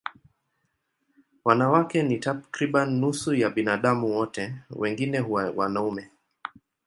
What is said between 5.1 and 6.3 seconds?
huwa wanaume.